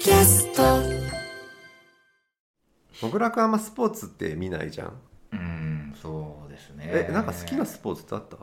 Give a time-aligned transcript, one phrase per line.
[0.00, 0.62] キャスト。
[3.42, 4.92] あんまスポーツって見ないじゃん。
[5.32, 6.86] うんそうですね。
[7.08, 8.36] えなんか好きなスポーツってあった？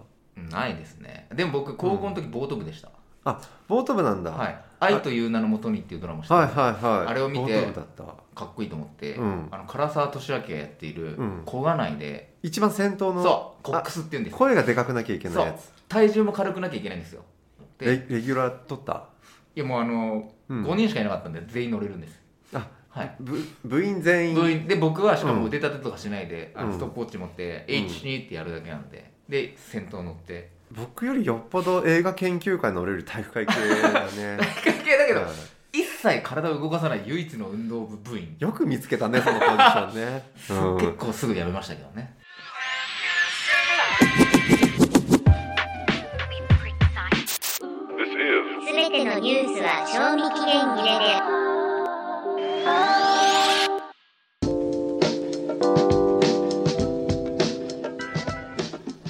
[0.56, 1.28] ないですね。
[1.34, 2.90] でも僕高校の時ボート部でした、
[3.26, 4.32] あボート部なんだ。
[4.32, 7.08] はい「愛という名のもとに」っていうドラマしてはいはいはい。
[7.08, 8.04] あれを見てボート部だった。
[8.36, 9.48] かっこいいと思って、うん。
[9.52, 11.42] あの唐沢俊明がやっているうん。
[11.46, 13.64] 小金井で、一番先頭のそう。
[13.64, 15.58] コックスっていうんですあ声がでかくなきゃいけないやそう。
[15.58, 17.24] つ体重も軽くなきゃいけないんですよ。
[17.80, 19.10] レでレギュラー取った？
[19.58, 20.66] いやもうあの、うん。
[20.68, 22.22] 5人しかいなかったんで全員乗れるんです。
[22.54, 23.16] あはい。
[23.20, 24.36] 部部員全員。
[24.36, 25.40] 部員で僕はしかうん。
[25.40, 26.70] も腕立てとかしないで、あうん。
[26.70, 27.76] のストップウォッチ持って、うん。
[27.88, 30.52] H2 ってやるだけなんでで先頭乗って。
[30.72, 34.38] 僕よりよっぽど映画研究会の俺より体育会系だね。
[34.64, 35.30] 関係だけど、はい。
[35.80, 40.78] 一切体を動かさない唯一の運動部部員、よく見つけたねそのポジションね、 うん。
[40.78, 42.16] 結構すぐやめましたけどね
[48.98, 51.38] てのニュースは賞味期限切れで。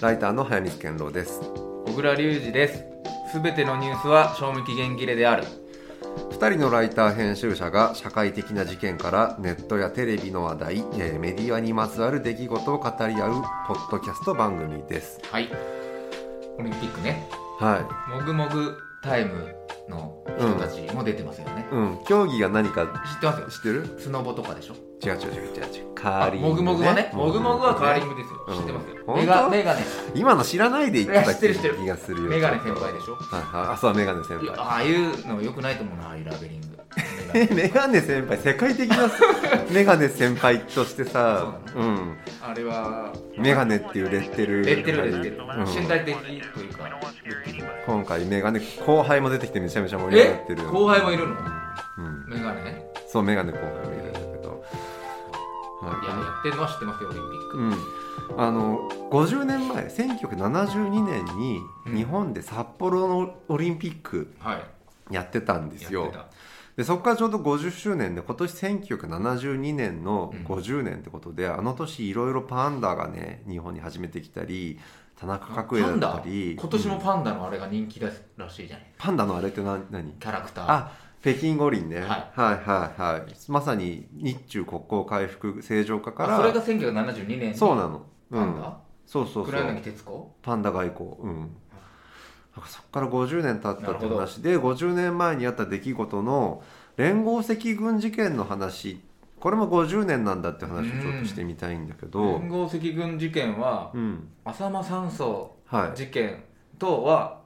[0.02, 1.40] ライターの早水健郎です。
[1.86, 2.84] 小倉隆二です。
[3.32, 5.46] すべてのニュースは賞味期限切れである。
[6.32, 15.22] 2人のライター編集者が社会的な事件からネットやテレビの話題、えーメディアにまつわる出来事を語り合うポッドキャスト番組です。
[15.32, 15.50] はい。
[16.60, 17.26] オリンピックね。
[17.60, 21.66] はもぐもぐタイムの人たちも出てますよね。
[21.72, 23.48] い、、うん、競技が何か知ってますよ。
[23.50, 24.00] 知ってる？
[24.00, 24.76] スノボとかでしょ？
[25.04, 25.76] 違う違う違う違う。
[25.76, 28.58] 違うカーリング、ね、もぐもぐはねもぐもぐはカーリングですよ、うん。
[28.58, 29.04] 知ってますよ。
[29.06, 29.22] 本当？
[29.22, 29.82] メガメガネ。
[30.16, 31.76] 今の知らないで言っていたや知ってる知ってる。
[31.78, 33.16] 気がするよメガネ先輩でしょ？
[33.16, 33.74] はいはい。
[33.74, 34.50] あそうメガネ先輩。
[34.58, 36.68] ああいうのよくないと思うなああいうラベリング。
[36.72, 36.77] え
[37.54, 39.10] メガネ先輩世界的な
[39.72, 42.18] メガネ先輩としてさそううん。
[42.42, 46.90] あれはメガネっていうレッテルレッテルレッテル、うん身体的というか。
[47.86, 50.62] 今回メガネ後輩も出てきてめちゃめちゃ盛り上がってる。
[50.64, 50.66] え？
[50.66, 51.36] 後輩もいるの？
[51.36, 52.26] うん。
[52.30, 52.92] メガネ？
[53.08, 54.64] そうメガネ後輩もいるんだけど、
[55.82, 56.06] はい。
[56.06, 64.64] いややってるのは知ってますよオリンピック、うん、あの50年前1972年にうん日本で札幌のオリンピックはい。
[65.14, 66.02] やってたんですよ。
[66.02, 66.26] やって、た
[66.78, 70.46] でそこからちょうど50周年で今年1972年のうん。
[70.46, 74.80] 50年ってことで、あの年いろいろパンダがね日本に初めて来たり
[75.20, 76.56] 田中角栄だったり。
[76.58, 77.02] 今年もうん。
[77.02, 78.86] パンダのあれが人気だらしいじゃない？
[79.00, 80.12] パンダのあれって何何？
[80.12, 80.66] キャラクター。
[80.70, 82.08] あ北京五輪ね、はい。
[82.08, 83.52] はいはいはい。
[83.52, 87.58] まさに日中国交回復正常化からあそれが1972年に？
[87.58, 88.78] そうなの、うん、パンダ、
[89.08, 89.46] そうそうそう。
[89.48, 90.36] 黒柳徹子？
[90.44, 91.10] パンダ外交。
[91.22, 91.58] うん
[92.66, 96.64] そこから50年経ったって話で50年前にあった出来事の
[96.96, 99.02] 連合赤軍事件の話。
[99.40, 102.40] これも50年なんだって話をちょっとしてみたいんだけど。
[102.40, 104.28] 連合赤軍事件はうん。
[104.46, 105.98] 浅間山荘はい。
[105.98, 106.44] 事件
[106.80, 107.42] とは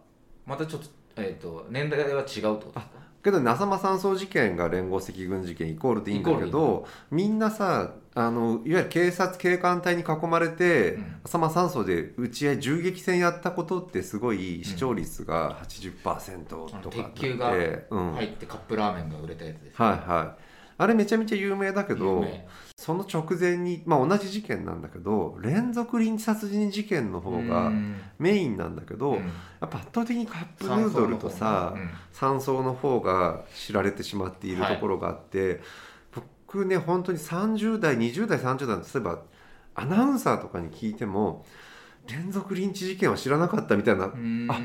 [0.45, 2.81] またちょっと,、えー、と年代は違うってことですか？
[3.23, 11.15] けどね浅間山荘事件が連合赤軍事件イコールでいいんだけどみんなさあのいわゆる警察警官隊に囲まれて、うん。
[11.23, 17.53] 浅間山荘で撃ち合い銃撃戦やったことってすごい視聴率が80%とかあのなって、鉄球が
[17.89, 18.13] うん。
[18.13, 20.43] 入ってカップラーメンが売れたやつです、はいはい。
[20.77, 22.45] あれめちゃめちゃ有名だけ有ど名。
[22.75, 28.01] その直前に、まあ、同じ事件なんだけど連続臨時殺人事件の方がうん。
[28.19, 29.17] メインなんだけど、うん。
[29.19, 31.75] やっぱ圧倒的にカップヌードルとさ
[32.11, 32.65] 山荘のうん。
[32.65, 35.61] の方が知られてしまっているところがあって、
[36.51, 39.21] 僕ね本当に30代20代30代の例えば
[39.73, 41.45] アナウンサーとかに聞いても
[42.09, 44.47] 連続リンチ事件は知らなかったみたいな、うん。
[44.49, 44.59] あ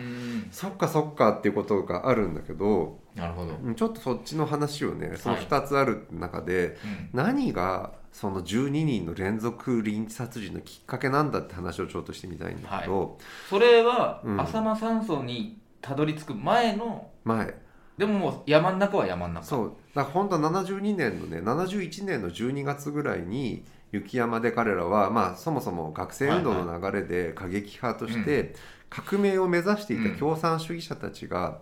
[0.51, 7.11] そっかそっかっていうことがあるんだけどなるほど、うんちょっとそっちの話をねその2つある中で、うん。
[7.13, 14.41] 何がその12人の連続リンチ殺人のきっかけなんだって話をちょっとしてみたいんだけど、それはうん。
[14.41, 17.55] 浅間山荘にたどり着く前の前。
[17.99, 19.47] でももう山の中は山の中。
[19.47, 28.55] そうだから本当は72年のね71年の12月ぐらいに雪山で彼らは、まあ、そもそも学生運動の流れで過激派として
[28.91, 31.61] 革命を目指していた共産主義者たちが、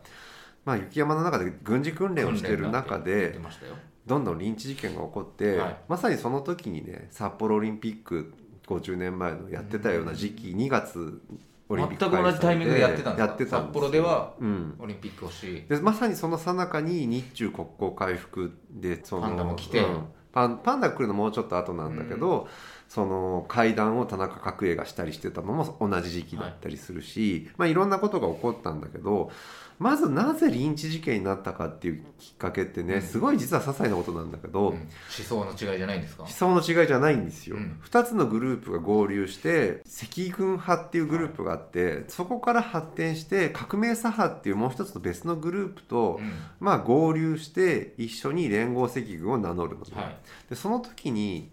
[0.65, 3.39] まあ、雪山の中で軍事訓練をしている中で
[4.05, 5.77] どんどんリンチ事件が起こって、はい。
[5.89, 8.35] まさにその時にね札幌オリンピック
[8.67, 11.21] 50年前のやってたような時期、2月
[11.69, 13.59] オリンピック全く同じタイミングでやってたんですか？
[13.59, 19.81] 札幌ではうん、オリンピックをしでまさにその最中に日中国交回復でそのパンダも来て。
[19.81, 20.05] うん。
[20.35, 22.49] パンパンダが来るのもうちょっと後なんだけど、
[22.89, 27.51] その会談を田中角栄がしたりしてたのも同じ時期だったりするし、い。
[27.57, 29.31] まあ、いろんなことが起こったんだけど
[29.79, 33.03] まずなぜリンチ事件になったかっていうきっかけってね、うん。
[33.03, 34.77] すごい実は些細なことなんだけど、うん。
[34.77, 36.23] 思想の違いじゃないんですか？
[36.23, 37.81] 思想の違いじゃないんですよ、うん。
[37.85, 46.33] 2つのグループが合流して赤軍派っていうグループがあって、そこから発展して革命左派っていうもう一つの別のグループと、うん。
[46.61, 50.17] まあ合流して一緒に連合赤軍を名乗るのね、はい。
[50.51, 51.51] でその時に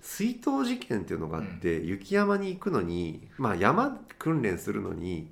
[0.00, 5.28] 水筒事件っていうのがあって、雪山に行くのに、まあ、山訓練するのに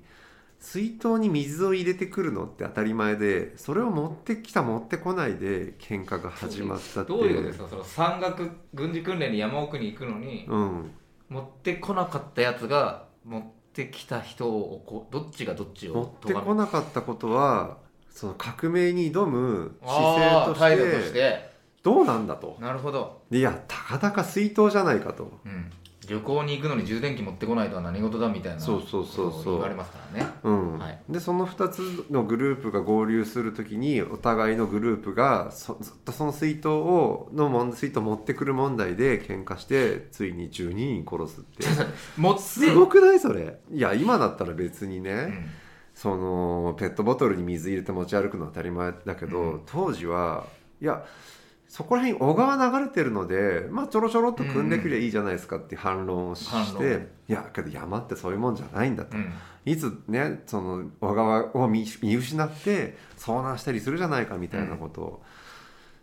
[0.59, 7.69] 水筒に水を入れてくるのって当たり前でそれを持ってきた持ってこないで喧嘩が始まったってどういうことですか？
[7.69, 10.91] その山岳軍事訓練に山奥に行くのに、うん、
[11.29, 13.43] 持ってこなかったやつが持っ
[13.73, 17.77] てきた人をこうどっちがどっち持をってこなかったことは
[18.09, 21.03] その革命に挑む姿勢と態度として。
[21.07, 22.57] してどうなんだと。
[22.59, 25.39] なるほど、でいやたかだか水筒じゃないかと。
[25.45, 25.71] うん、
[26.07, 29.53] 旅行に行くのに充電器持ってこないとは何事だみたいなそうそうそうそう。
[29.53, 30.27] 言われますからね。
[30.43, 30.79] うん。
[30.79, 30.99] はい。
[31.09, 41.65] でその2つのグループが合流するときにお互いのグループがそずっとその水筒をの問水筒持ってくる問題で喧嘩してついに12人殺すって
[42.17, 43.59] 持ってすごくないそれ？
[43.71, 45.45] いや今だったら別にね、うん
[45.97, 49.61] そのペットボトルに水入れて持ち歩くのは当たり前だけど、うん。
[49.65, 50.45] 当時は
[50.79, 51.03] いや
[51.67, 59.33] そこら辺小川流れてるのでまあちょろちょろっと組んでくりゃいいじゃないですかって反論をし反論て、いやけど山ってそういうもんじゃないんだと、うん。
[59.65, 65.23] いつねその小川を見見失って遭難したりするじゃないかみたいなことを、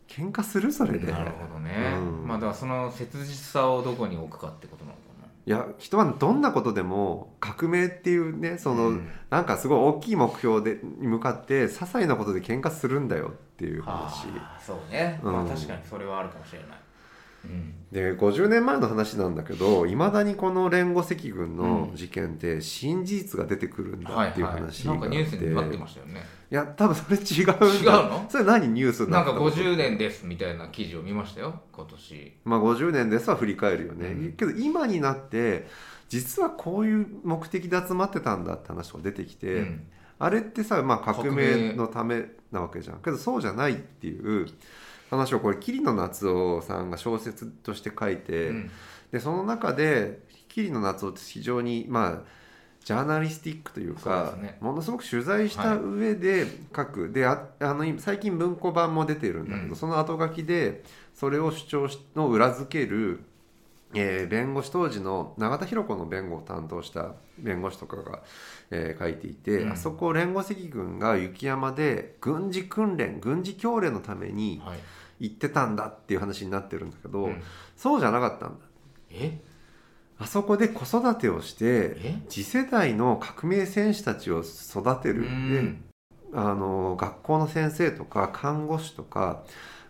[0.06, 1.10] 喧嘩するそれで。
[1.10, 2.28] なるほどね、うん。
[2.28, 5.03] まあだからその切実さをどこに置くかってことなのか
[5.46, 9.08] いや人はどんなことでも革命っていうねそなの、うん。
[9.28, 14.26] なんかすごい大きい目標でに向かって些細なことで喧嘩するんだよっていうは話。
[14.36, 15.32] あそうね、うん。
[15.32, 16.74] まあ確かにそれはあるかもしれない、うん、
[17.92, 26.24] で50年前の話なんだけどいまだにこの連合赤軍の事件って新事実が出てくるんだっていう話があって、なんかニュースになってましたよね。
[26.50, 28.26] いや多分それ違う違うの？
[28.28, 32.32] それ何ニュースになんったの50年ですみたいな記事を見ましたよ今年。
[32.44, 34.32] まあ50年ですは振り返るよね、うん。
[34.32, 35.68] けど今になって
[36.08, 39.86] 実はこういう目的で集まってたんだって話が出てきて、うん。
[40.18, 42.98] あれってさ、まあ、革命のためなわけじゃん。
[42.98, 44.46] けどそうじゃないっていう
[45.14, 48.70] 話をこれ桐野夏夫さんが小説として書いて、うん。
[49.12, 52.44] でその中で桐野夏夫って非常にまあ
[52.84, 54.58] ジャーナリスティックというかね。
[54.60, 59.76] ものすごく取材した上で書く、でああの最近文庫版も出てるんだけど、うん。
[59.76, 60.84] その後書きで
[61.14, 63.20] それを主張しの裏付ける、
[63.94, 68.22] えー弁護士当時の永田博子の弁護を担当した弁護士とかが、
[68.70, 69.72] えー書いていて、うん。
[69.72, 74.78] あそこを連合赤軍が雪山で軍事訓練軍事教練のためにはい
[75.20, 77.42] 行ってたんだっていう話になってるんだけど、うん。
[77.76, 78.64] そうじゃなかったんだ。
[79.10, 79.40] え？
[80.18, 82.16] あそこで子育てをしてえ？
[82.28, 85.84] 次世代の革命戦士たちを育てうるでん
[86.32, 89.42] あの学校の先生とか看護師とか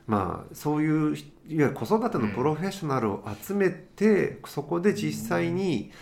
[0.07, 5.93] まあそういういわゆる子育てのプロフェッショナルを集めて、そこで実際に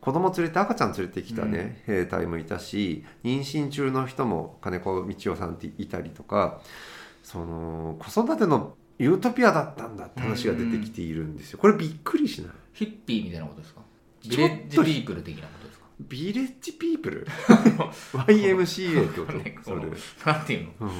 [0.00, 6.60] 子供連れて赤ちゃん連れてきたね、兵隊もいたし妊娠中の人も金子道夫さんっていたりとか
[7.30, 11.58] その子育てのユートピアだったんだって話が出てきているんですよ。
[11.58, 12.50] これびっくりしない？
[12.72, 13.82] ヒッピーみたいなことですか？
[14.26, 15.84] ビレッジピープル的なことですか？
[16.00, 17.26] ビレッジピープル？
[18.26, 19.32] YMCA ってこと？
[19.38, 19.82] ねそれ、
[20.24, 20.72] なんていうの？
[20.80, 20.90] うん、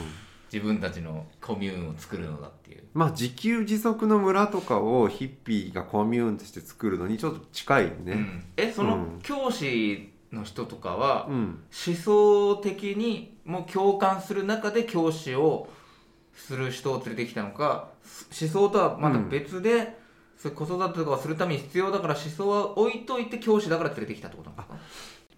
[0.52, 2.84] 自分たちのコミューンを作るのだっていう。
[2.92, 7.92] まあ自給自足の村とかをヒッピーがコミューンとして作るのにちょっと近いね。
[8.06, 8.44] うん。
[8.58, 9.20] えそうのん。
[9.22, 15.68] 教師の人とかはうん、思想的にも共感する中で教師を
[16.38, 17.88] する人を連れてきたのか
[18.40, 19.98] 思想とはまた別で、
[20.36, 24.74] そういう子育てとかをするために必要だから思想は置いといて教師だから連れてきたってことなんですか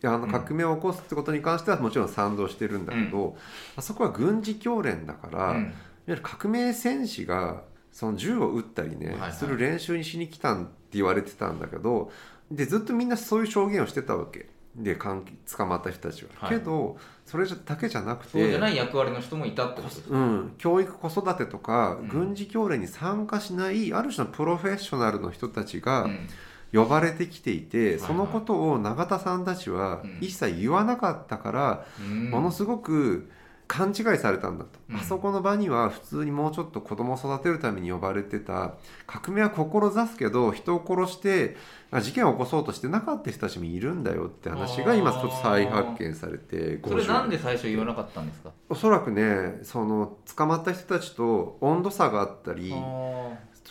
[0.03, 0.31] いやあのうん。
[0.31, 3.37] 革命を起こすってことに関してはもちろん賛同してるんだけど、
[3.77, 5.75] あそこは軍事教練だから、いわうん
[6.07, 9.33] ゆる革命戦士がその銃を撃ったりね、はいはい。
[9.33, 12.11] する練習にしに来たんって言われてたんだけど
[12.51, 16.59] でずっとみんなそういう証言をしてたわけで捕まった人たちは、はい。
[16.59, 16.97] けど
[17.27, 22.09] それだけじゃなくてそうじゃない役割の人もいたってことですかうん、教育子育てとか、うん。
[22.09, 26.29] 軍事教練に参加しないある種のプロフェッショナルの人たちがうん。
[26.73, 27.99] 呼ばれてきていて、はい。
[27.99, 30.19] そのことを永田さんたちはうん。
[30.21, 32.31] 一切言わなかったから、うん。
[32.31, 33.29] ものすごく
[33.73, 34.97] 勘違いされたんだと、うん。
[34.97, 38.75] あそこの場には普通にもうちょっと子供を育てるために呼ばれてた
[39.07, 41.57] 革命は志すけど人を殺して
[41.93, 48.51] あ事件を起こそうとしてなかった人たちもいるんだよって話が今ちょっと再発見されてそれなん50で最初言わなかったんですか？
[48.69, 52.75] おそらくねその捕まった人たちと温度差があったり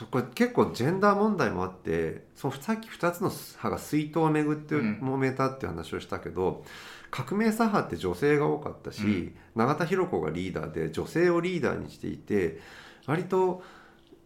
[0.05, 4.99] こ結構ジェンダー問題もあってそのさっき2つの派が水筒をめぐってうん。
[5.01, 6.63] 揉めたっていう話をしたけど、
[7.11, 9.35] 革命左派って女性が多かったし、うん。
[9.55, 12.59] 永田博子がリーダーで女性をリーダーにしていて
[13.07, 13.63] 割と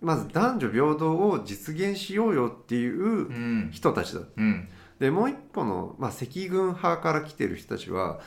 [0.01, 3.69] まず男女平等を実現しようよっていううん。
[3.71, 4.69] 人たちだうん。
[4.99, 8.19] でもう一歩の、まあ、赤軍派から来てる人たちは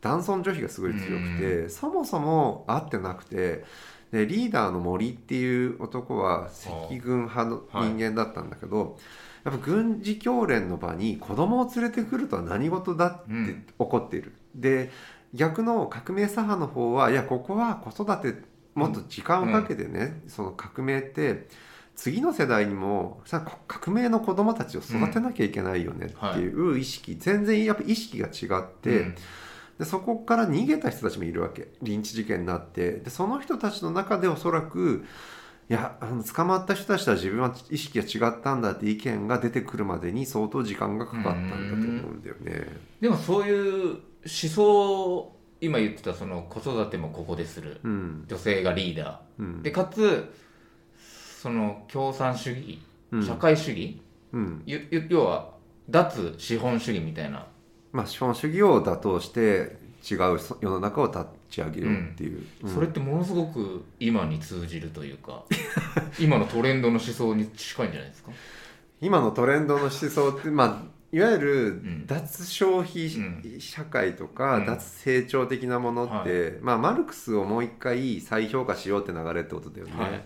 [0.00, 3.64] 男尊女卑がすごい強くて、そもそも合ってなくて
[4.14, 8.96] でリーダーの森っていう男は赤軍派の人間だったんだけど、
[9.44, 13.66] やっぱ軍事教練の場に子供を連れてくるとは何事だってうん。
[13.76, 14.32] 怒っている。
[14.54, 14.92] で
[15.32, 18.40] 逆の革命左派の方はいやここは子育て
[18.74, 21.48] もっと時間をかけてね、その革命って
[21.96, 29.14] 次の世代にもさ革命の子供たちを育てなきゃいけないよねっていう意識、全然やっぱ意識が違って、うん
[29.78, 31.68] でそこから逃げた人たちもいるわけ。
[31.82, 32.92] リンチ事件になって。
[32.92, 35.04] でその人たちの中でおそらく
[35.68, 42.68] いやあの捕まった人たちとは自分は意識が違ったんだって意見が出てくるまでに相当時間がかかったんだと思うんだよね。
[43.00, 48.24] でもそういう思想今言ってたその子育てもここでするうん。
[48.28, 49.46] 女性がリーダうん。
[49.60, 50.32] ーでかつ
[51.40, 53.22] その共産主義うん。
[53.26, 54.00] 社会主義、
[54.32, 54.62] うん。
[55.08, 55.54] 要は
[55.88, 57.46] 脱資本主義みたいな
[57.94, 59.76] まあ、資本主義を打倒して
[60.10, 62.68] 違う世の中を立ち上げようっていう、うん。
[62.74, 65.44] それってものすごく今に通じるというか
[66.18, 68.32] 今のトレンドの思想に近いんじゃないですか？
[69.00, 70.82] 今のトレンドの思想って、まあ、
[71.12, 72.06] いわゆるん。
[72.06, 74.66] 脱消費う社会とか、うん。
[74.66, 79.92] 脱成長的なものって、まあ、マルクスをもう一回再評価しようって流れってことだよね。
[79.96, 80.24] はい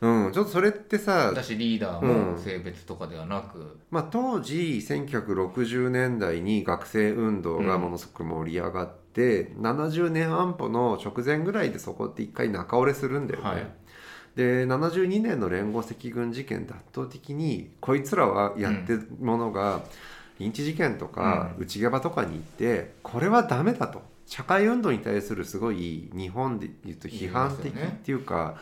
[0.00, 2.32] うん、ちょっとそれってさだしリーダーうん。
[2.32, 13.48] も性別とかではなく、まあ、当時1960年代に学生運動がものすごく盛り上がって、70年安保の直前ぐらいでそこって一回中折れするんだよね。
[13.48, 13.66] はい。
[14.36, 19.82] で72年の連合赤軍事件で圧倒的にこいつらはやってるものが、
[20.38, 21.64] リンチ事件とかうん。
[21.64, 24.02] 内ゲバとかに行ってこれはダメだと。
[24.26, 28.56] 社会運動に対するすごい日本で言うと批判的っていうか、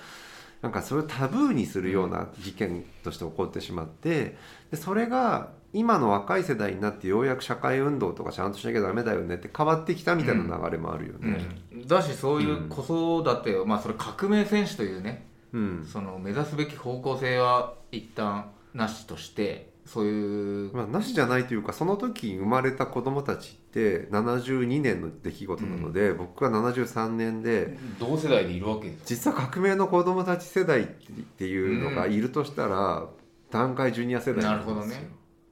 [0.63, 4.37] なんかそれをタブーにするような事件として起こってしまって
[4.71, 11.45] でそれが今の若い世代になってようやく社会運動とかちゃんとしなきゃダメだよねって変わってきたみたいな流れもあるよね。
[11.73, 11.87] うん。
[11.87, 15.87] だしそういう子育てを、まあそれ革命戦士というねうん。
[15.87, 29.03] その目指すべき方向性は一旦なしとしてそういう、まあ、なしじゃないというかその時生まれた子供たちって72年の出来事なので、僕は73年で同世代でいるわけです。
[29.07, 33.07] 実は革命の子供たち世代っていうのがいるとしたら、
[33.51, 35.09] 段階ジュニア世代なんるほどね。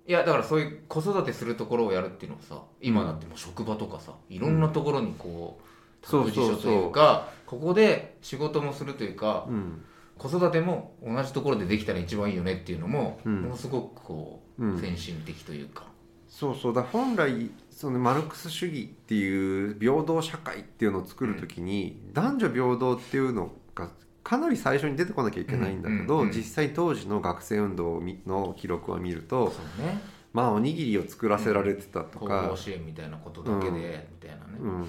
[0.06, 5.58] いやだからそういう子育てするところをやるっていうのはさ今だってもう職場とかさいろんなところにこ
[6.04, 6.26] うそう。
[6.26, 9.84] 託児所というかここで仕事もするというかうん
[10.18, 13.42] 子育ても同じところでできたら一番いいよねっていうのも、うん。
[13.42, 15.84] ものすごくこう、うん先進的というか、
[16.28, 16.74] そうそう。
[16.74, 23.90] だ本来そのマルクス主義っていう平等社会っていうのを作る時に、男女平等っていうのが
[24.22, 26.32] かなり最初に出てこなきゃいけないんだけど、うんうんうん。
[26.32, 30.00] 実際当時の学生運動の記録を見るとね。
[30.32, 33.82] まあおにぎりを作らせられてたと高か、校支援みたいなことだけで、うんみ
[34.20, 34.88] たいなね、うん、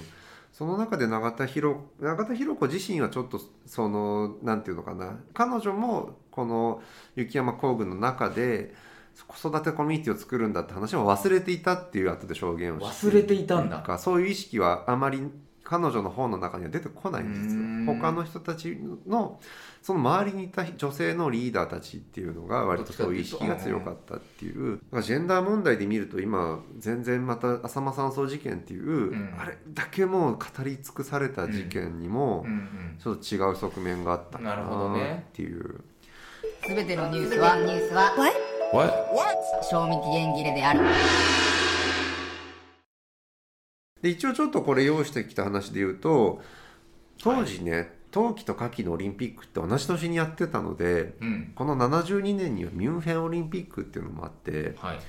[0.57, 5.19] その中で永田博永田博子自身はちょっとそのなんていうのかな。
[5.33, 6.81] 彼女もこの
[7.17, 8.74] 雪山工具の中で
[9.27, 13.79] 子育てコミュニティを作るんだって話を忘れていたっていう後で証言をして忘れていたんだ。
[13.79, 15.27] かそういう意識はあまり
[15.65, 17.93] 彼女の本の中には出てこないんですよ。
[18.01, 19.41] 他の人たちの
[19.86, 24.77] その周りにいた女性のリーダーたちっていうのが割とそういう意識が強かったっていう。
[24.77, 29.36] だからジェンダー問題で見ると今全然また浅間山荘事件っていう、ん。
[29.39, 32.48] あれだけもう語り尽くされた事件にも
[32.98, 35.84] ちょっと違う側面があったかなるほどなねっていう。
[36.68, 38.12] すべてのニュースはニュースは
[38.74, 38.92] What?
[39.70, 40.80] 賞味期限切れである。
[44.01, 46.42] で一応ちょっとこれ用意してきた話で言うと
[47.22, 51.51] 当時ね、冬季と夏季のオリンピックって同じ年にやってたのでうん。
[51.53, 55.00] この72年にはミュンヘンオリンピックっていうのもあってはい。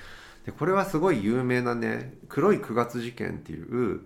[0.45, 4.01] でこれはすごい有名なね黒い9月事件っていう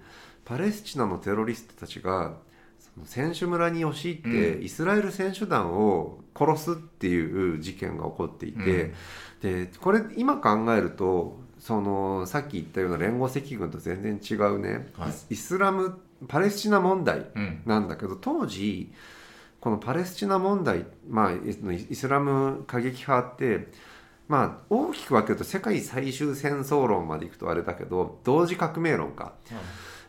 [0.45, 2.35] パレスチナのテロリストたちが
[2.79, 8.93] その選手村に押し入って、うイスラエル選手団を殺すっていう事件が起こっていて、
[9.41, 15.11] でこれ今考えるとそのさっき言ったような連合赤軍と全然違うね、はい。
[15.11, 17.63] イスイスラムパレスチナ問題うん。
[17.67, 18.93] なんだけど当時
[19.61, 23.69] このパレスチナ問題、まあ、イイスラム過激派って、
[24.27, 29.35] まあ、大きく分けると世界最終戦争論までいくとあれだけど同時革命論か、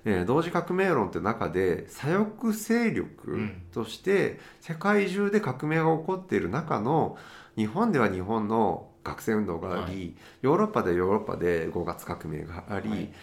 [0.06, 7.18] えー同時革命論って中で左翼勢力として世界中で革命が起こっている中の
[7.56, 10.14] 日本では日本の学生運動があり、はい。
[10.42, 13.14] ヨーロッパではヨーロッパで5月革命があり、はい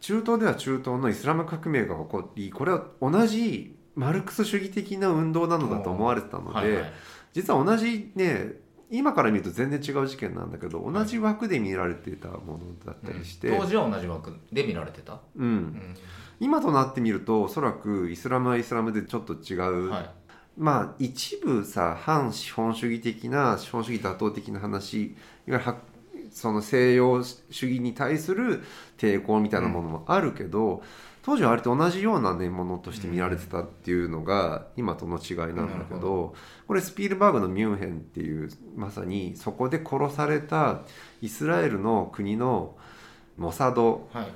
[0.00, 6.92] 中東では中東のイスラム革命が起こりこれは同じマルクス主義的な運動なのだと思われてたので、はいはい。
[7.32, 8.52] 実は同じね
[8.90, 15.46] 今から見ると全然違う事件なんだけど同じ枠で見られていたものだったりして、当時は同じ枠で見られてた、うん。
[15.46, 15.94] うん
[16.38, 20.10] 今となってみるとおそらくイスラムはイスラムでちょっと違う、はい。
[20.58, 25.14] まあ一部さ反資本主義的な資本主義妥当的な話いわ
[25.46, 25.76] ゆるは
[26.36, 28.62] その西洋主義に対する
[28.98, 30.82] 抵抗みたいなものもあるけど、
[31.22, 36.34] 当時は割と同じような、ね、ものとして見られてたっていうのが今との違いなんだけなるど。
[36.68, 40.82] これスピルバーグの「ミュンヘン」っていうまさにそこで殺された
[41.22, 42.76] イスラエルの国の
[43.38, 44.24] モサドはい。
[44.24, 44.28] い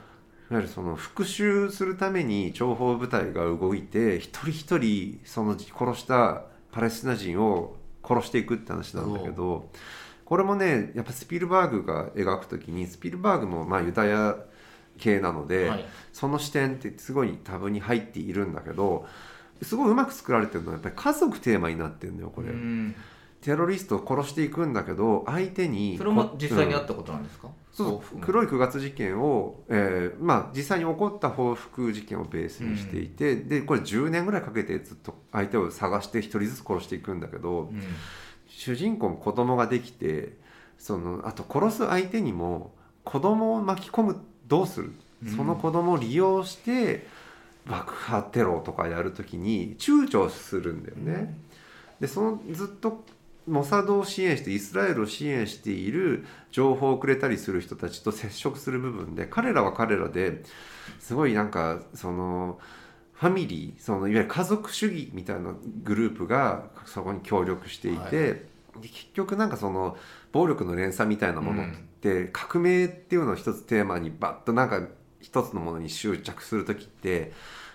[0.54, 9.68] わゆるその復讐するために諜報部隊が動いて一人一人その殺したパレスチナ人を殺していくって話なんだけど
[10.30, 14.36] これもねやっぱスピルバーグが描く時にスピルバーグもまあユダヤ
[14.96, 15.84] 系なので、はい。
[16.12, 19.06] その視点ってすごい多分に入っているんだけど
[19.60, 22.50] すごいうまく作られてるのはやっぱり家族テーマになってるのよこれ。
[22.50, 22.94] うん。
[23.40, 28.18] テロリストを殺していくんだけど相手にそれも実際にあうんったことなんですか、そうそう。
[28.18, 37.82] い黒い9月事件を、えーまあ、実際に起こった報復事件をベースにしていて、でこれ10年ぐらいかけてずっと相手を探して1人ずつ殺していくんだけどうん
[38.60, 40.34] 主人公も子供ができて
[40.78, 42.72] そのあと殺す相手にも
[43.04, 44.92] 子供を巻き込むどうする、
[45.24, 45.34] うん。
[45.34, 47.06] その子供を利用して
[47.64, 51.34] 爆破テロとかやるときに躊躇するんだよね。
[52.00, 53.02] でそのずっと
[53.46, 60.42] モサドを支援してイスラエルを支援している情報をくれたりする人たちと接触する部分で彼らは彼らで
[60.98, 62.58] すごいなんかその
[63.14, 68.49] ファミリーそのいわゆる家族主義みたいなグループがそこに協力していて、はいで
[68.80, 69.96] 結局なんかその
[70.32, 71.66] 暴力の連鎖みたいなものっ
[72.00, 74.86] て、革命っていうのを一つテーマにバッとなんか
[75.20, 77.32] 一つのものに執着する時って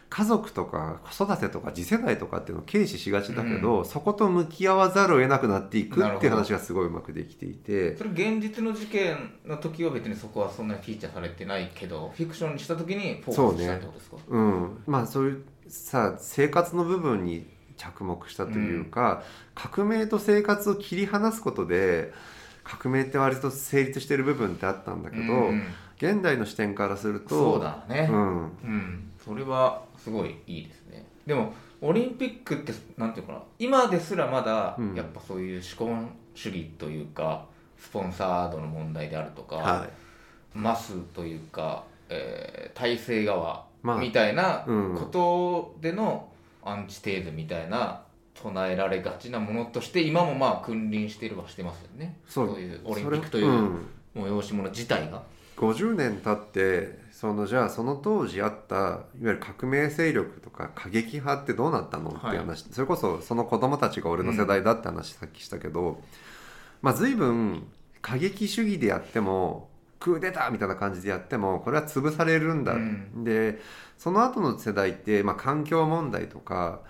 [0.10, 7.98] 家族とか子育てとか次世代とかっていうのを軽視しがちだけど、そこと向き合わざるを得なくなっていくっていう話がすごいうまくできていて。
[7.98, 14.18] それ現実の事件の時は別にそこはそんなにフィーチャーされてないけどフィクションにした時にフォーカスしたってことですか？
[14.28, 22.14] うん、まあそういうさ生活の部分に着目したというか、革命と生活を切り離すことで
[22.64, 25.64] 革命って割と成立してる部分ってあったんだけど、うん
[25.98, 28.10] 現代の視点からするとそうだね。
[28.12, 31.06] うん、うん、それはすごいいいですね。
[31.26, 33.46] でもオリンピックってなんていうのかな。
[33.60, 34.94] 今ですらまだうん。
[34.94, 37.46] やっぱそういう資本主義というか
[37.78, 39.88] スポンサードの問題であるとか、は
[40.54, 44.98] マスというか、えー体制側まあみたいなうん。
[44.98, 46.28] ことでの
[46.66, 48.02] アンチテーゼみたいな
[48.34, 52.20] 唱えられがちなものとして今もまあ君臨しているはしてますよね。
[52.28, 52.48] そう。
[52.60, 53.80] いうオリンピックという
[54.16, 55.24] 催し物自体が、
[55.58, 66.02] 50年経ってそのじゃあその当時あったいわゆる革命勢力とか過激派ってどうなったのっていう話、それこそその子供たちが俺の世代だって話さっきしたけど、
[66.82, 67.68] まあ随分
[68.02, 73.24] 過激主義でやってもクーデターみたいな感じでやってもこれは潰されるんだ、うん。
[73.24, 73.60] で
[73.98, 76.82] その後の世代って、まあ、環境問題とか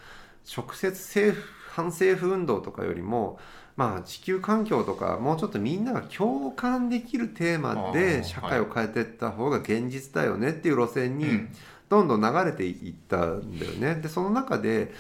[0.56, 3.40] 直接政府反政府運動とかよりも
[3.76, 11.56] まあ地球環境とかもうちょっとみんなが共感できるテーマで社会を変えていった方が現実だよねっていう路線にうん。
[11.90, 13.96] どんどん流れていったんだよね。
[13.96, 14.94] でその中で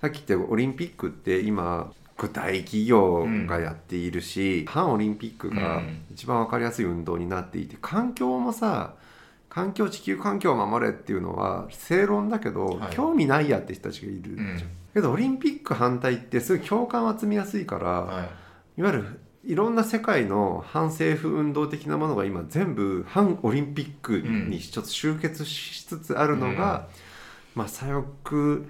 [0.00, 6.04] さっき言ったオリンピックって今これ大企業がやっているし、反オリンピックがうん。
[6.10, 8.94] 一番分かりやすい運動になっていて環境もさ
[9.50, 12.94] 環境地球環境を守れっていうのは正論だけど、はい。
[12.94, 14.62] 興味ないやって人たちがいる、うん。
[14.94, 18.22] けどオリンピック反対ってすごい共感を集めやすいから、は
[18.76, 18.80] い。
[18.80, 26.88] いわゆるいろんな世界の反政府運動的なものが今全部反オリンピックにちょっと集結しつつあるのが、
[27.54, 28.64] まあ左翼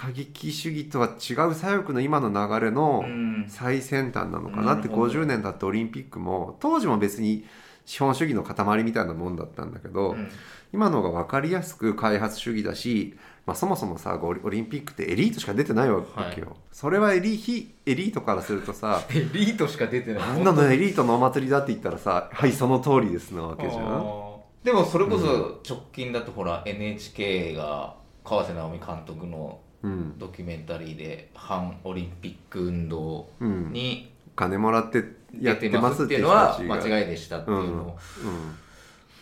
[0.00, 3.44] 過激主義とは違う左翼の今の流れのうん。
[3.48, 7.44] 最先端なのかなってなるほど50年経ってオリンピックも当時も別に
[7.84, 10.30] 資本主義の塊みたいなもんだったんだけど、うん。
[10.72, 16.02] 今の方が分かりやすく開発主義だし、まあ、そもそもさオリンピックってエリートしか出てないわ
[16.34, 20.22] けよ、それはエリ非エリートからするとさエリートしか出てない。
[20.22, 24.30] あんなのエリートのお祭りだって言ったらさはいその通りですなわけじゃん。
[24.62, 29.69] でもそれこそ直近だとほら NHK が川瀬直美監督のうん、
[30.18, 35.04] ドキュメンタリーで反オリンピック運動うん、に金もらって
[35.40, 37.96] やってまますすっていうのは間違いでしたっていうの。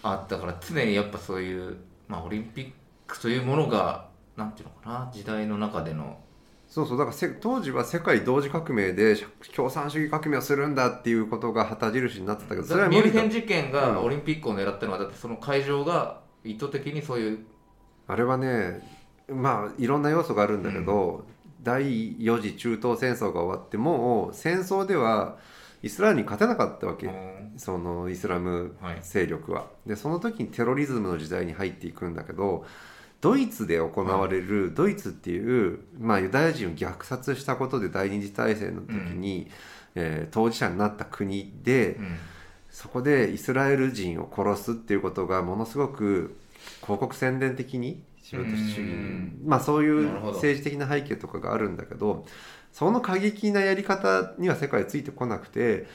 [0.03, 2.71] あったから常にやっぱそういう、まあ、オリンピッ
[3.07, 6.19] クというものがなんていうのかな時代の中での。
[6.69, 9.17] そうそうだからせ当時は世界同時革命で
[9.57, 13.73] 共産主義革命をするんだっていうことが旗印になってたけどそれはミュンヘン事件うん。
[13.73, 17.39] がオリンピックを狙ったのはだってその会場が意図的にそういう
[18.07, 18.98] あれはね
[19.29, 21.27] まあいろんな要素があるんだけど、
[21.63, 25.37] 第4次中東戦争が終わってもう戦争では
[25.83, 27.53] イスラエルに勝てなかったわけ、うん。
[27.57, 28.99] そのイスラムはい。
[29.03, 29.67] 勢力は。
[29.87, 32.65] でその時にテロリズムの時代に入っていくんだけど
[33.21, 39.51] ドイツで行われる、ドイツっていう、まあ、ユダヤ人を虐殺したことで第二次大戦の時に、
[39.97, 42.17] えー当事者になった国で、うん。
[42.71, 46.37] そこでイスラエル人を殺すっていうことがものすごく
[46.83, 49.41] 広告宣伝的に自分たち主義うん。
[49.47, 52.27] まあそういう政治的な背景とかがあるんだけど
[52.73, 55.87] その過激なやり方には世界ついてこなくて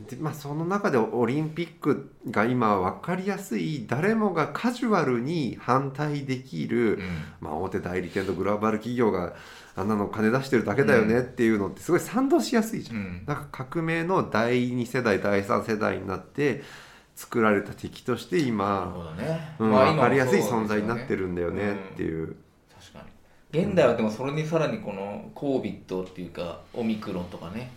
[0.00, 7.00] で、まあ、その中でオリンピックが今分かりやすい誰もがカジュアルに反対できる、うん。
[7.40, 9.34] まあ、大手代理店とグローバル企業が
[9.74, 12.96] あんなの金出してるだけだよねっていうのってすごい賛同しやすいじゃん。
[12.96, 13.24] うん。
[13.26, 16.62] だから革命の第2世代第3世代になって
[17.16, 22.36] 作られた敵として今、ね、うんまあ分かりやすい存在になってるるんだよねっていう、
[22.78, 23.04] 確か
[23.52, 23.64] に。
[23.64, 27.72] 現代はでもそれにさらにこの COVID っていうかオミクロンとかね。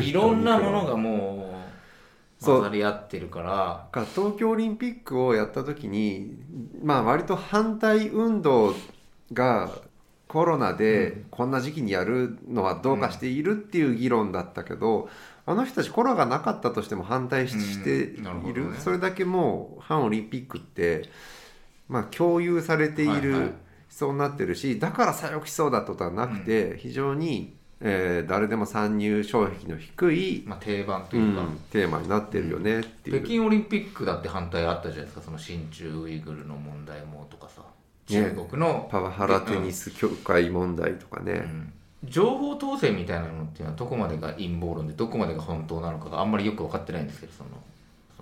[0.00, 1.54] いろんなものがも
[2.42, 3.48] う混ざり合ってるから。
[3.48, 6.36] だから東京オリンピックをやった時に
[6.82, 8.74] まあ割と反対運動
[9.32, 9.70] が
[10.28, 15.08] コロナでこんな時期にやるのはどうかしているっていう議論だったけど、
[15.44, 18.78] あの人たちコロナがなかったとしても反対している、なるほどね。
[18.78, 21.08] それだけもう反オリンピックって、
[21.88, 23.48] まあ、共有されているはいはい。
[23.48, 23.54] 思
[23.90, 33.20] 想になってるし、だから左翼思想だってことはなくて、非常に、えー誰でも参入障壁の低い、まあ、定番とういうか、ん、テーマになってるよねっていう。
[33.20, 35.22] 北京オリンピックだって反対あったじゃないですか。
[35.22, 37.62] その親中ウイグルの問題もとかさ。
[38.06, 41.72] 中ね国の、パワハラテニス協会問題とかね、うん
[42.04, 47.50] 情報統制みたいなのっていうのはどこまでが陰謀論でどこまでが本当なのかがあんまりよく分かってないんですけどその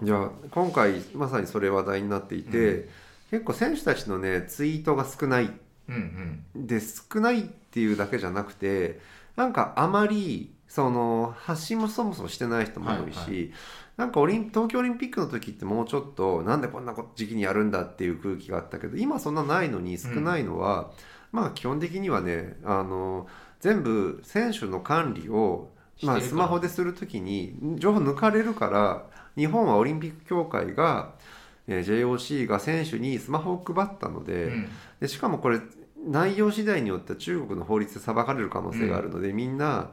[0.02, 2.88] じゃあ今回まさにそれ話題になっていて、
[3.30, 5.50] 結構選手たちのねツイートが少ない。
[5.88, 6.66] うんうん。
[6.66, 9.00] で少ないっていうだけじゃなくて
[9.36, 13.56] なんかあまりその発信もそもそもしてない人も多いし、はいは
[14.00, 20.90] なんかオリン東京オリンピックの時ってもうちょっとなんでこんな時期にやるんだっていう空気があったけど今そんなないのに少ないのは、
[21.32, 23.26] まあ基本的にはねあの
[23.60, 25.70] 全部選手の管理を、
[26.02, 29.04] まあ、スマホでする時に情報抜かれるから
[29.36, 31.12] 日本はオリンピック協会が、
[31.68, 34.68] えー JOC が選手にスマホを配ったので,、うん。
[35.00, 35.60] でしかもこれ
[36.04, 39.90] 内容次第によっては中国の法律で裁かれる可能性があるので、みんな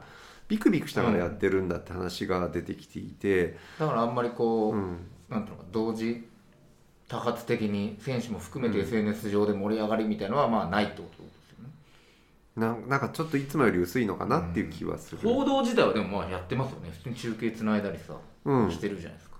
[0.48, 4.96] ビクビクしながらやってるんだって話が出てきていて、だからあんまりこう、うん。
[5.28, 6.26] なんていうのか同時
[7.08, 8.84] 多発的に選手も含めてうん。
[8.84, 11.22] SNS 上で盛り上がりみたいのはまあないってこと？
[12.58, 16.90] なんなんかちょっといつもより薄いのかなっていう気はする、報道自体はでもまあやってますよね。
[16.90, 18.70] 普通に中継つないだりさ、うん。
[18.70, 19.36] してるじゃないですか。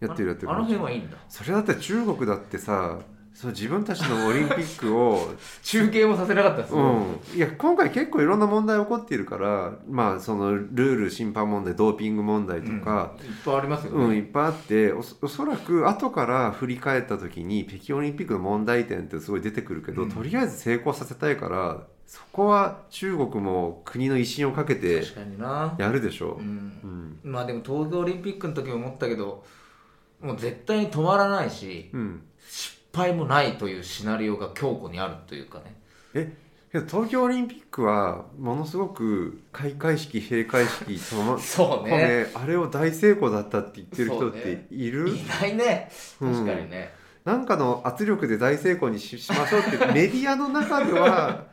[0.00, 0.50] やってるやってる。
[0.50, 1.16] あの辺はいいんだ。
[1.28, 2.98] それだって中国だってさ
[3.34, 5.32] そう自分たちのオリンピックを
[5.64, 13.26] 中継もさせなかったですうん、いや今回結構いろんな問題起こっているからまあそのルール審判問題ドーピング問題とか、うん。
[13.26, 20.10] いっぱいありますようんね、いっぱいあっておそおそらく後から振り返った時に北京オリンピックの問題点ってすごい出てくるけど、うん。
[20.10, 25.02] とりあえず成功させたいからそこは中国も国の威信をかけて
[25.78, 27.18] やるでしょう、ん。
[27.24, 27.32] うん。
[27.32, 29.42] まあでも東京オリンピックの時も思ったけど
[30.20, 35.74] もう絶対に止まらないしうん、失敗もないというシナリオが強固にあるというかね。
[36.12, 36.36] え
[36.86, 41.96] 東京オリンピックはものすごく開会式閉会式その そうね。
[42.24, 44.66] ねあれを大成功だったって言ってる人ってね。
[44.70, 45.90] いる、いないね。
[46.20, 46.32] うん。
[46.34, 46.92] 確かにね、
[47.24, 51.46] なんかの圧力で大成功にししましょうってメディアの中では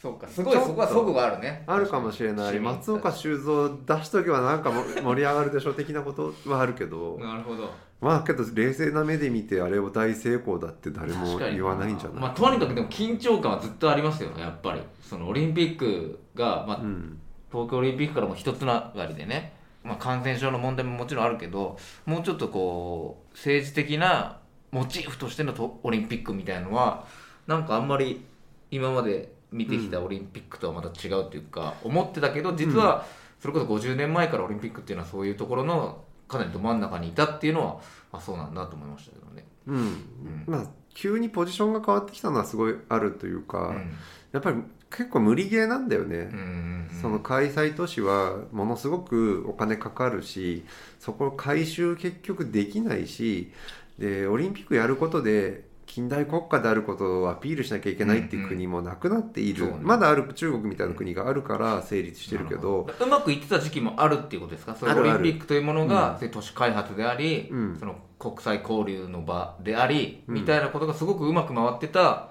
[0.00, 0.26] そうか。
[0.26, 1.62] すごいそこはそこがあるね。
[1.66, 2.58] あるかもしれない。
[2.58, 7.18] 松岡修造出しとけばなんかも盛り上がるでしょ的なことはあるけど。
[7.18, 7.70] なるほど。
[8.00, 12.20] まあけど冷静な目で見てあれを大成功だって誰も言わないんじゃない？
[12.22, 14.80] まあ、とにかくでも緊張感はずっとありますよねやっぱり。
[15.02, 17.20] そのオリンピックが、まあう、ん。
[17.52, 19.52] 東京オリンピックからも一つながりでね、
[19.84, 24.38] まあ、感染症の問題ももちろんあるけどもうちょっとこう政治的な
[24.70, 27.04] モチーフとしてのとオリンピックみたいのは
[27.46, 28.24] なんかあんまり
[28.70, 33.06] 今まで見てきたオリンピックとはまた違うっていうか、思ってたけど実は
[33.40, 37.80] それこそ50年前からオリンピックっていうのはそういうところのかなりど真ん中にいたっていうのは
[38.12, 39.44] あそうなんだと思いましたけどね。
[39.66, 39.76] うん。
[39.76, 40.44] うん。
[40.46, 43.92] まあ急にポジションが変わってきたのはすごいあるというか、うん。
[44.32, 46.98] やっぱり結構無理ゲーなんだよね、うんうんうん。
[47.00, 50.64] その開催都市はものすごくお金かかるし
[50.98, 53.52] そこを回収結局できないし
[53.98, 62.88] でオリンピックやることで近代国家であることをアピールしなきゃいけないっていう国もなくなっている、そうねまだある中国みたいな国があるから成立してるけど。
[63.00, 64.76] うまくいってた時期もあるっていうことですか？
[64.76, 66.30] そオリンピックというものが、うん。
[66.30, 67.76] 都市開発であり、うん。
[67.76, 70.34] その国際交流の場であり、うん。
[70.34, 72.28] みたいなことがすごくうまく回ってた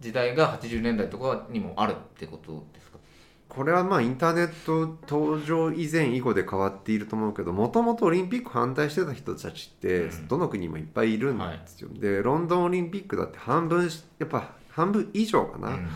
[0.00, 2.85] 時代が80年代とかにもあるってことですか？
[3.48, 10.28] これはまあインターネット登場以前以後で変わっていると思うけどもともとオリンピック反対してた人たちってうん。
[10.28, 15.88] どの国にもいっぱいいるんですよ、でロンドンオリンピックだって半分しやっぱ半分以上かな、うん。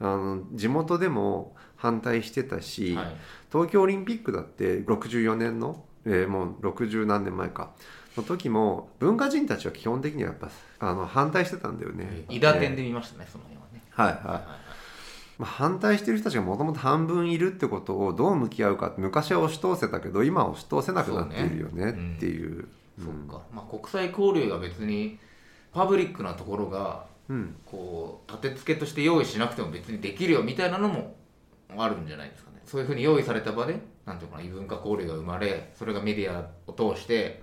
[0.00, 3.16] あの地元でも反対してたし、はい。
[3.52, 7.72] 東京オリンピックだって64年の、えーもう60何年前か。
[8.16, 12.24] の時も文化人たちは基本的にはやっぱあの反対してたんだよね。
[12.28, 13.82] 伊田店でで見ましたねその辺はね。
[13.90, 14.32] はいはい、はい。
[14.34, 14.61] はい
[15.42, 22.14] まあ、反対してる人たちがもともと半分いるってことをどう向き合うかって昔は押し通せたけど今は押し通せなくなっているよねそうね。
[22.16, 22.68] っていう。
[22.96, 25.18] そっか、まあ、国際交流が別に
[25.72, 27.56] パブリックなところがうん。
[27.66, 31.16] こう立て付けとして用意しなくても別にできるよみたいなのも
[31.76, 32.60] あるんじゃないですかね。
[32.64, 37.42] そういうふうに用意された場でなんていうのかな異文化交流が生まれそれがメディアを通して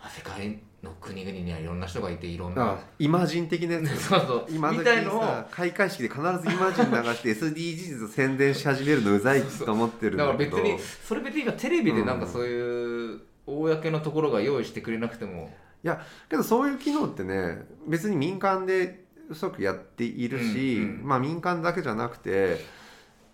[0.00, 2.72] あ世界の国々にはいろんな人がいていろんな。
[2.72, 3.96] あイマジン的なやつ。
[3.96, 4.46] そうそう。
[4.50, 15.50] 今時みたいのをさ開会式で必ずイマジン流して SDGs 宣伝し始めるのうざいと思ってるんだかだけどら別にそれ別に今テレビでなんかうんそういう公のところが用意してくれなくても。
[16.30, 21.08] けどそういう機能ってね別に民間で嘘くやっているし、うんうん。
[21.08, 22.60] まあ民間だけじゃなくて、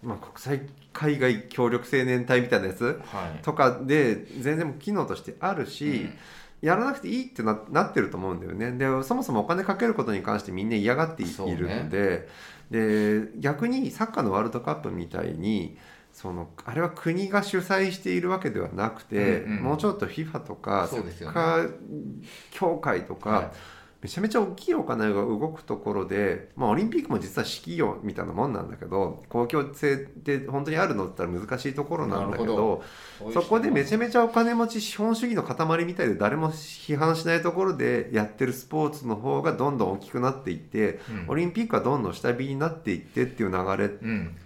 [0.02, 3.42] まあ、国際海外協力青年隊みたいなやつはい。
[3.42, 6.12] とかで全然機能としてあるし、うん
[6.61, 8.73] やらなくていいってななってると思うんだよね。
[8.73, 12.29] でそもそもお金かけることに関してみんな嫌がってい,、るので。
[12.70, 15.77] で逆にサッカーのワールドカップみたいに
[16.12, 21.73] そのあれは国が主催しているわけではなくて、うんうんもうちょっと FIFA とかサッカー
[22.51, 23.53] 協会とか、は
[24.02, 32.82] めちゃめちゃ大きいお金が動くところで、まあ、オリンピックも実は指揮業みたいなもんなんだけど公共性って本当にあるのって言ったら難しいところなんだけど
[33.28, 44.36] いそこでめちゃめめちゃお金持ち資本主義の塊みたいで誰も批判しないところでやってるスポーツの方がどんどん大きくなっていって、オリンピックはどんどん下火になっていってっていう流れうん。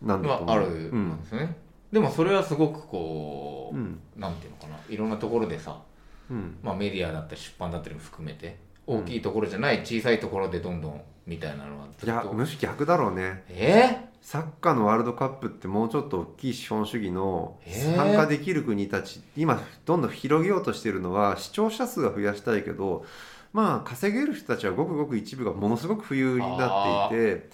[0.00, 0.48] なんだと思う。
[0.48, 1.56] はあるうんんですよね、
[1.92, 4.00] でもそれはすごくこう、うん。
[4.16, 4.78] なんていうのかな。
[4.88, 5.82] いろんなところでさ、
[6.30, 6.56] うん。
[6.62, 8.56] まあ、メディアだったり出版だったりも含めて
[8.90, 13.44] 大きいところじゃない小さいところでどんどんみたいなのはずいやむしろ逆だろうね。
[13.48, 14.10] え？
[14.20, 17.58] サッカーのワールドカップってもうちょっと大きい資本主義の
[17.96, 23.06] 参加できる国たち今どんどん広げようとしてるのは視聴者数は増やしたいけど
[23.52, 27.50] まあ稼げる人たちはごくごく一部がものすごく富裕になっていて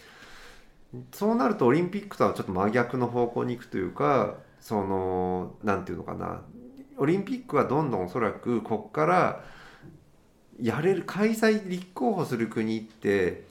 [1.13, 6.41] そうなるとオリンピックとはちょっと真逆の方向に行くというかそのなんていうのかな。
[6.99, 9.45] オリンピックはどんどんおそらくここから
[10.61, 13.45] やれる開催立候補する国って、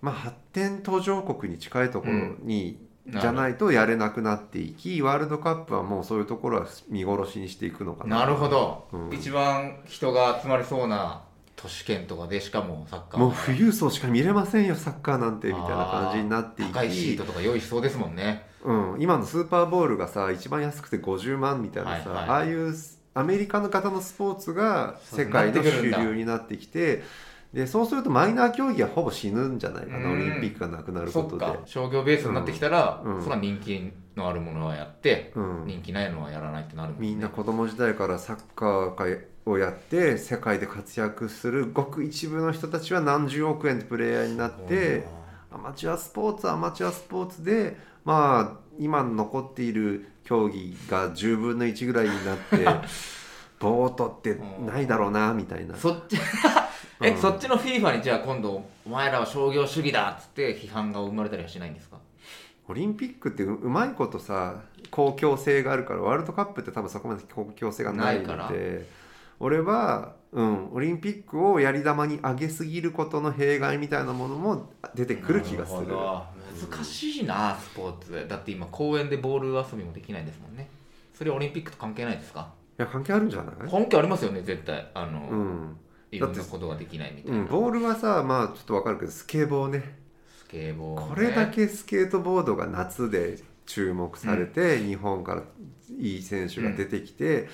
[0.00, 2.92] まあ、発展途上国に近いところに、うん。
[3.08, 8.20] じゃないとやれなくなっていきワールドカップはもうそういうところは見殺しにしていくのかな。
[8.20, 9.10] なるほど、うん。
[9.12, 11.22] 一番人が集まりそうな
[11.56, 13.20] 都市圏とかでしかもサッカー。
[13.20, 18.46] もう富裕層しか見れませんよサッカーなんてみたいな感じになってい高いシーきトとか用意しそうですもんね。
[18.64, 22.28] うん、今のスーパーボールがさ一番安くて50万みたいなさ、はいはい。
[22.28, 22.72] ああいう
[23.14, 27.02] アメリカの方のスポーツが世界の主流になってきて
[27.52, 30.12] でそうするとマイナー競技はほぼ死ぬんじゃないかなうん。
[30.12, 31.44] オリンピックがなくなることで。
[31.44, 31.58] か。
[31.66, 33.22] 商業ベースになってきたら、うん。
[33.22, 35.64] それは人気のあるものはやって、うん。
[35.66, 37.08] 人気ないのはやらないってなるもんね。
[37.08, 45.04] みんな子供時代からサッカーをやって世界で活躍するごく一部の人たちは何十億円でプレイヤーになって
[45.50, 52.64] アマチュアスポーツはアマチュアスポーツでまあ今残っている競技が10分の1ぐらいになって
[53.58, 55.76] ボートってないだろうなみたいな。
[55.76, 56.16] そっち
[57.02, 57.18] え、うん。
[57.18, 61.98] そっちの FIFA にじゃあ今度お前らは商業主義だっつって批判が生まれたりはしないんですか？
[62.68, 68.86] オリンピックってううまいことさ公共性があるからワールドカップって多分そこまで公共性がないので
[69.40, 75.94] 俺は、うん、オリンピックをやり玉に上げすぎることの弊害みたいなものも出てくる気がする。
[76.70, 78.26] 難しいなスポーツ。
[78.28, 80.68] だって今公園でボール遊びもできないですもんね。
[81.14, 82.52] それオリンピックと関係ないですか？
[82.78, 83.70] いや関係あるんじゃない？
[83.70, 84.90] 関係ありますよね絶対。
[84.94, 85.76] あの、うん、
[86.10, 89.98] いろんなことができないみたいうな、ん、ボールはさまあちょっとわかるけどスケボーね。
[90.38, 95.42] スケボー、ね、これだけスケートボードが夏で注目されて、日本から
[95.98, 97.48] いい選手が出てきて、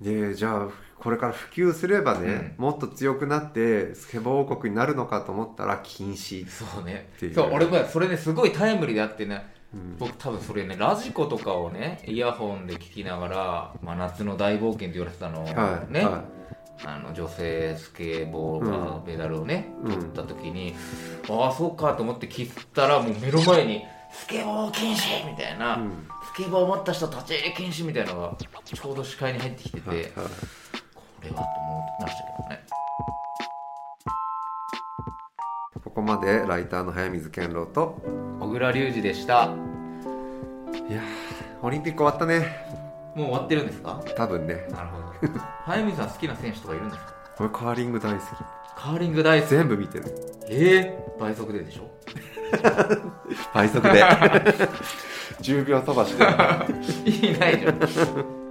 [0.00, 7.10] でじゃあこれから普及すればね、もっと強くなってスケボー王国になるのかと思ったら禁止、そうね。
[7.34, 9.96] そう俺もそれねすごいタイムリーであってねうん。
[9.98, 16.24] 僕多分それねラジコとかをねイヤホンで聞きながら「真夏の大冒険」って言われてたのをはいね、は
[16.84, 19.92] あの女性スケボーがメダルをね、うん。
[19.92, 20.74] 取った時に、
[21.28, 25.78] ああそうかと思って切ったらもう目の前に「スケボー禁止!」みたいな、
[26.36, 30.10] ケボーを持った人立ち入り禁止みたいなのがちょうど視界に入ってきてて、はいはい。
[30.14, 30.20] こ
[31.22, 32.64] れはと思いましたけどね。
[35.84, 38.00] ここまでライターの早水健郎と
[38.40, 39.46] 小倉隆二でした。
[39.48, 39.56] も
[40.88, 42.66] いやーオリンピック終わったね。
[43.16, 44.02] う終わってるんですか？
[44.16, 44.66] 多分ね。
[44.70, 45.04] なるほど。
[45.66, 47.14] 早水さん好きな選手とかいるんですか？
[47.38, 48.22] 俺カーリング大好き。
[48.76, 49.50] カーリング大好き。
[49.50, 50.04] 全部見てる。
[50.48, 51.88] ええ倍速ででしょ？
[53.54, 54.02] 倍速で
[55.40, 56.22] 10秒飛ばして
[57.26, 58.43] いないじゃん。